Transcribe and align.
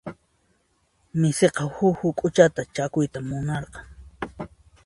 Misiqa 1.19 1.63
huk 1.75 1.95
huk'uchata 2.01 2.61
chakuyta 2.75 3.19
munarqan. 3.27 3.85